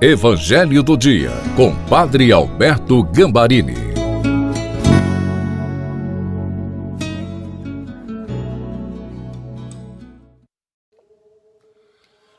[0.00, 3.74] Evangelho do Dia, com Padre Alberto Gambarini.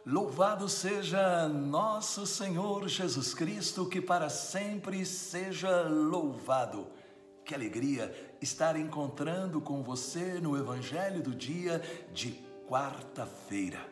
[0.05, 6.87] Louvado seja nosso Senhor Jesus Cristo, que para sempre seja louvado.
[7.43, 8.09] Que alegria
[8.41, 11.81] estar encontrando com você no Evangelho do Dia
[12.13, 12.39] de
[12.69, 13.88] quarta-feira.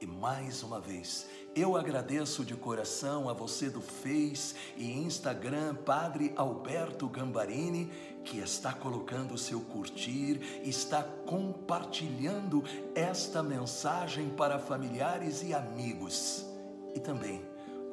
[0.00, 6.32] E mais uma vez, eu agradeço de coração a você do Face e Instagram, Padre
[6.36, 7.90] Alberto Gambarini,
[8.24, 16.46] que está colocando o seu curtir, está compartilhando esta mensagem para familiares e amigos.
[16.94, 17.42] E também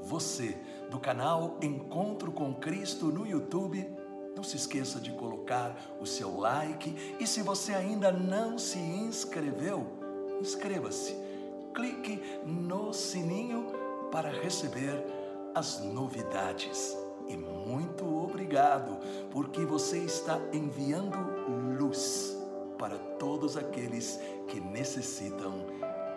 [0.01, 0.57] você
[0.89, 3.85] do canal Encontro com Cristo no YouTube,
[4.33, 9.85] não se esqueça de colocar o seu like e se você ainda não se inscreveu,
[10.39, 11.26] inscreva-se.
[11.77, 13.67] Clique no sininho
[14.11, 15.05] para receber
[15.53, 16.97] as novidades.
[17.27, 18.97] E muito obrigado,
[19.29, 21.15] porque você está enviando
[21.77, 22.35] luz
[22.79, 25.67] para todos aqueles que necessitam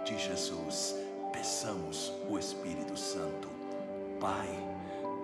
[0.02, 0.96] de Jesus.
[1.30, 3.50] Peçamos o Espírito Santo.
[4.18, 4.48] Pai,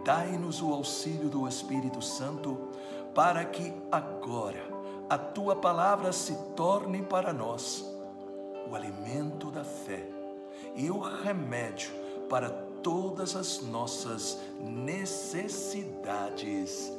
[0.05, 2.59] dai-nos o auxílio do Espírito Santo
[3.15, 4.63] para que agora
[5.09, 7.91] a tua palavra se torne para nós
[8.71, 10.16] o alimento da fé
[10.75, 11.93] e o remédio
[12.29, 12.51] para
[12.83, 16.93] todas as nossas necessidades.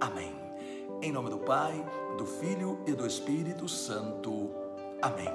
[0.00, 0.34] Amém.
[1.02, 1.84] Em nome do Pai,
[2.16, 4.50] do Filho e do Espírito Santo.
[5.00, 5.30] Amém.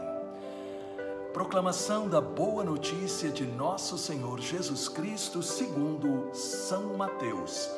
[1.33, 7.69] Proclamação da boa notícia de nosso Senhor Jesus Cristo, segundo São Mateus,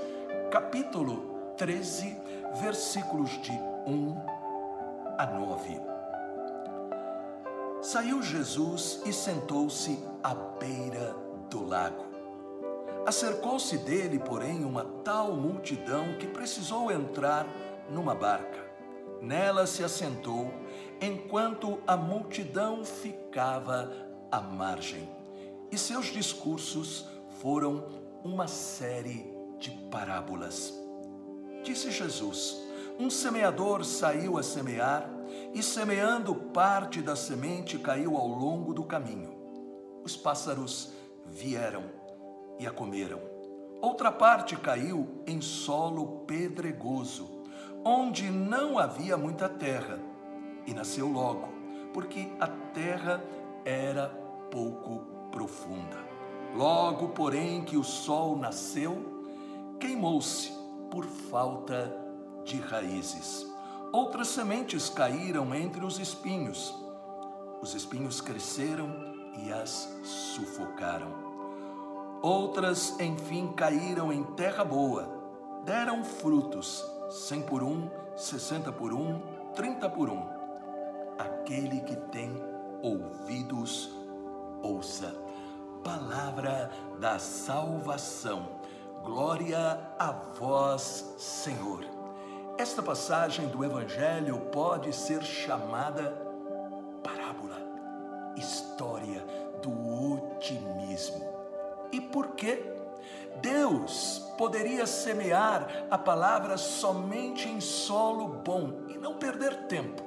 [0.49, 2.17] capítulo 13,
[2.59, 4.15] versículos de 1
[5.19, 5.92] a 9.
[7.83, 11.13] Saiu Jesus e sentou-se à beira
[11.49, 12.05] do lago.
[13.05, 17.45] Acercou-se dele, porém, uma tal multidão que precisou entrar
[17.89, 18.63] numa barca.
[19.21, 20.49] Nela se assentou,
[21.01, 23.91] enquanto a multidão ficava
[24.31, 25.09] à margem.
[25.69, 27.05] E seus discursos
[27.41, 27.85] foram
[28.23, 29.29] uma série
[29.59, 30.73] de parábolas.
[31.63, 32.63] Disse Jesus:
[32.97, 35.12] Um semeador saiu a semear
[35.53, 39.33] e semeando parte da semente caiu ao longo do caminho.
[40.03, 40.93] Os pássaros
[41.25, 41.83] vieram
[42.59, 43.19] e a comeram.
[43.81, 47.43] Outra parte caiu em solo pedregoso,
[47.83, 49.99] onde não havia muita terra,
[50.65, 51.49] e nasceu logo,
[51.93, 53.21] porque a terra
[53.65, 54.07] era
[54.49, 55.97] pouco profunda.
[56.55, 59.25] Logo, porém, que o sol nasceu,
[59.79, 60.51] queimou-se
[60.89, 61.91] por falta
[62.45, 63.52] de raízes.
[63.93, 66.73] Outras sementes caíram entre os espinhos.
[67.61, 68.89] Os espinhos cresceram
[69.37, 71.13] e as sufocaram.
[72.19, 75.07] Outras, enfim, caíram em terra boa,
[75.63, 79.21] deram frutos, cem por um, sessenta por um,
[79.53, 80.27] trinta por um.
[81.19, 82.35] Aquele que tem
[82.81, 83.91] ouvidos,
[84.63, 85.13] ouça.
[85.83, 88.47] Palavra da salvação.
[89.03, 91.92] Glória a vós, Senhor.
[92.63, 96.11] Esta passagem do Evangelho pode ser chamada
[97.03, 97.57] parábola,
[98.37, 99.21] história
[99.61, 101.25] do otimismo.
[101.91, 102.63] E por quê?
[103.41, 110.01] Deus poderia semear a palavra somente em solo bom e não perder tempo,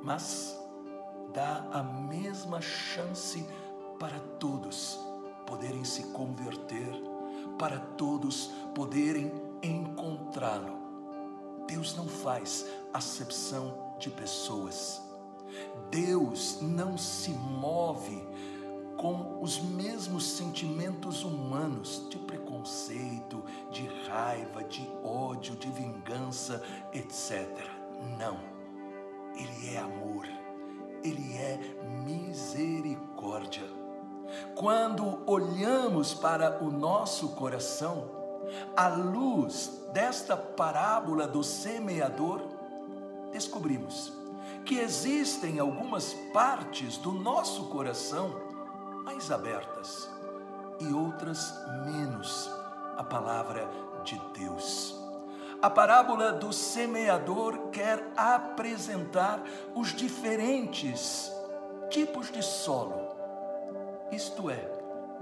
[0.00, 0.56] mas
[1.34, 3.44] dá a mesma chance
[3.98, 4.96] para todos
[5.44, 6.92] poderem se converter,
[7.58, 10.81] para todos poderem encontrá-lo
[11.66, 15.00] Deus não faz acepção de pessoas.
[15.90, 18.22] Deus não se move
[18.96, 26.62] com os mesmos sentimentos humanos de preconceito, de raiva, de ódio, de vingança,
[26.92, 27.48] etc.
[28.18, 28.38] Não.
[29.34, 30.26] Ele é amor.
[31.02, 31.58] Ele é
[32.04, 33.64] misericórdia.
[34.54, 38.21] Quando olhamos para o nosso coração,
[38.76, 42.40] à luz desta parábola do semeador,
[43.32, 44.12] descobrimos
[44.64, 48.32] que existem algumas partes do nosso coração
[49.04, 50.08] mais abertas
[50.78, 51.52] e outras
[51.84, 52.50] menos
[52.96, 53.68] a palavra
[54.04, 54.98] de Deus.
[55.60, 59.42] A parábola do semeador quer apresentar
[59.74, 61.32] os diferentes
[61.88, 63.12] tipos de solo,
[64.10, 64.68] isto é,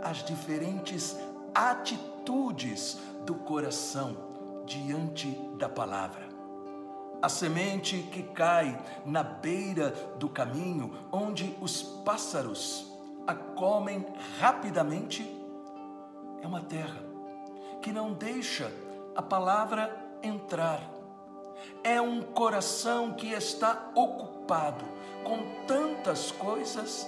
[0.02, 1.16] as diferentes
[1.54, 4.16] atitudes do coração
[4.66, 6.28] diante da palavra.
[7.22, 12.86] A semente que cai na beira do caminho, onde os pássaros
[13.26, 14.06] a comem
[14.38, 15.22] rapidamente,
[16.42, 17.02] é uma terra
[17.82, 18.72] que não deixa
[19.14, 20.80] a palavra entrar.
[21.84, 24.84] É um coração que está ocupado
[25.24, 27.06] com tantas coisas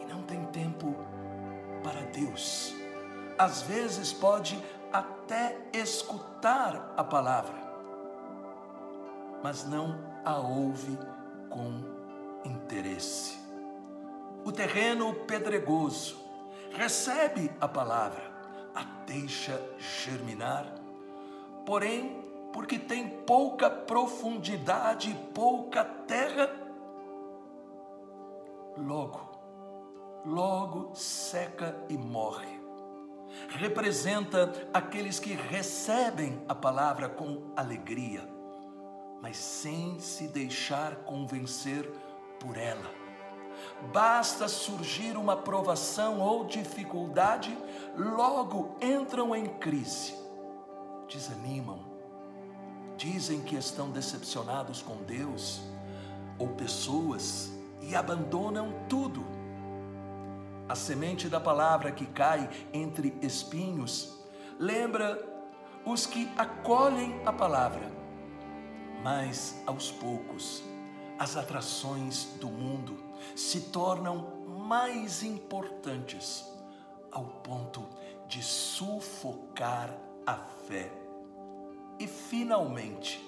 [0.00, 0.94] e não tem tempo
[1.82, 2.79] para Deus.
[3.40, 7.54] Às vezes pode até escutar a palavra,
[9.42, 10.98] mas não a ouve
[11.48, 11.80] com
[12.44, 13.38] interesse.
[14.44, 16.18] O terreno pedregoso
[16.72, 18.30] recebe a palavra,
[18.74, 20.74] a deixa germinar,
[21.64, 22.22] porém,
[22.52, 26.50] porque tem pouca profundidade, pouca terra,
[28.76, 29.30] logo,
[30.26, 32.59] logo seca e morre.
[33.48, 38.28] Representa aqueles que recebem a palavra com alegria,
[39.22, 41.88] mas sem se deixar convencer
[42.38, 43.00] por ela
[43.92, 47.56] Basta surgir uma provação ou dificuldade,
[47.96, 50.14] logo entram em crise,
[51.08, 51.80] desanimam,
[52.96, 55.60] dizem que estão decepcionados com Deus
[56.38, 57.50] ou pessoas
[57.80, 59.39] e abandonam tudo.
[60.70, 64.16] A semente da palavra que cai entre espinhos
[64.56, 65.20] lembra
[65.84, 67.90] os que acolhem a palavra,
[69.02, 70.62] mas aos poucos
[71.18, 73.02] as atrações do mundo
[73.34, 76.46] se tornam mais importantes
[77.10, 77.84] ao ponto
[78.28, 79.92] de sufocar
[80.24, 80.88] a fé.
[81.98, 83.20] E finalmente,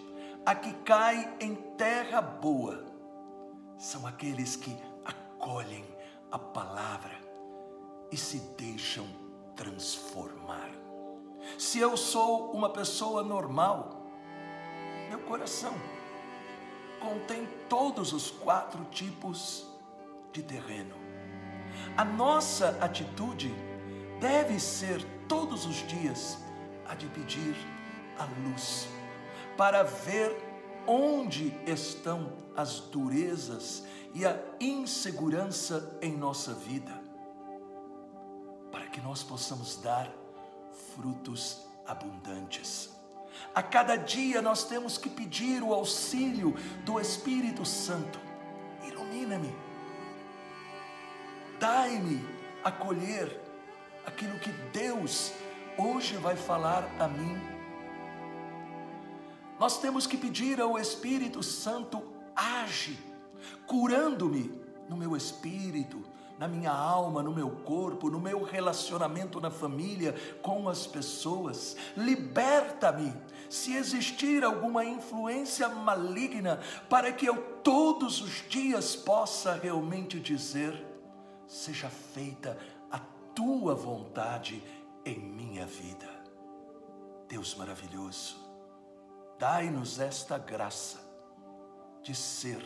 [0.47, 2.85] a que cai em terra boa
[3.77, 5.85] são aqueles que acolhem
[6.31, 7.32] a palavra
[8.13, 9.07] e se deixam
[9.57, 10.71] transformar.
[11.59, 14.07] Se eu sou uma pessoa normal,
[15.09, 15.75] meu coração
[17.01, 19.67] contém todos os quatro tipos
[20.33, 20.95] de terreno.
[21.97, 23.53] A nossa atitude
[24.21, 26.39] deve ser todos os dias
[26.87, 27.57] a de pedir
[28.19, 28.89] a luz
[29.57, 30.37] para ver
[30.87, 37.01] onde estão as durezas e a insegurança em nossa vida,
[38.93, 40.09] que nós possamos dar
[40.95, 42.91] frutos abundantes.
[43.55, 46.55] A cada dia nós temos que pedir o auxílio
[46.85, 48.21] do Espírito Santo.
[48.87, 49.55] Ilumina-me.
[51.59, 52.23] Dai-me
[52.63, 53.41] a colher
[54.05, 55.33] aquilo que Deus
[55.79, 57.41] hoje vai falar a mim.
[59.59, 62.03] Nós temos que pedir ao Espírito Santo,
[62.35, 62.99] age,
[63.67, 66.03] curando-me no meu espírito,
[66.39, 71.77] na minha alma, no meu corpo, no meu relacionamento na família, com as pessoas.
[71.97, 73.15] Liberta-me
[73.49, 80.85] se existir alguma influência maligna, para que eu todos os dias possa realmente dizer:
[81.47, 82.59] seja feita
[82.91, 82.99] a
[83.35, 84.63] tua vontade
[85.05, 86.09] em minha vida.
[87.29, 88.37] Deus maravilhoso,
[89.39, 90.99] dai-nos esta graça
[92.03, 92.61] de ser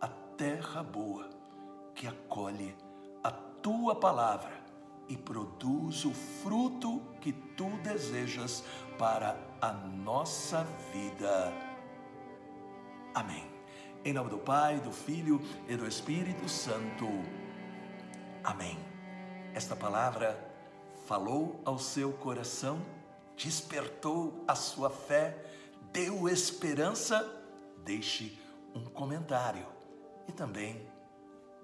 [0.00, 1.35] a terra boa
[1.96, 2.76] que acolhe
[3.66, 4.52] tua palavra
[5.08, 8.62] e produz o fruto que tu desejas
[8.96, 10.62] para a nossa
[10.92, 11.52] vida.
[13.12, 13.44] Amém.
[14.04, 17.08] Em nome do Pai, do Filho e do Espírito Santo.
[18.44, 18.78] Amém.
[19.52, 20.38] Esta palavra
[21.06, 22.80] falou ao seu coração,
[23.36, 25.44] despertou a sua fé,
[25.92, 27.28] deu esperança.
[27.84, 28.38] Deixe
[28.72, 29.66] um comentário
[30.28, 30.86] e também